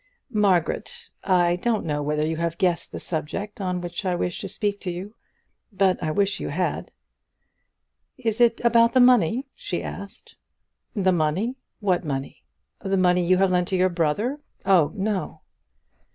"Margaret, 0.33 1.11
I 1.23 1.57
don't 1.57 1.85
know 1.85 2.01
whether 2.01 2.25
you 2.25 2.37
have 2.37 2.57
guessed 2.57 2.91
the 2.91 2.99
subject 2.99 3.61
on 3.61 3.81
which 3.81 4.03
I 4.03 4.15
wish 4.15 4.41
to 4.41 4.47
speak 4.47 4.79
to 4.81 4.89
you; 4.89 5.13
but 5.71 6.01
I 6.01 6.09
wish 6.09 6.39
you 6.39 6.49
had." 6.49 6.91
"Is 8.17 8.41
it 8.41 8.59
about 8.63 8.95
the 8.95 8.99
money?" 8.99 9.45
she 9.53 9.83
asked. 9.83 10.37
"The 10.95 11.11
money! 11.13 11.55
What 11.81 12.03
money? 12.03 12.43
The 12.81 12.97
money 12.97 13.23
you 13.23 13.37
have 13.37 13.51
lent 13.51 13.67
to 13.67 13.75
your 13.77 13.89
brother? 13.89 14.39
Oh, 14.65 14.91
no." 14.95 15.41